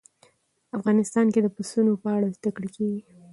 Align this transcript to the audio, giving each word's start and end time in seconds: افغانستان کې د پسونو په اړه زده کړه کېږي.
افغانستان 0.77 1.25
کې 1.33 1.39
د 1.43 1.47
پسونو 1.55 1.93
په 2.03 2.09
اړه 2.15 2.27
زده 2.37 2.49
کړه 2.55 2.69
کېږي. 2.75 3.01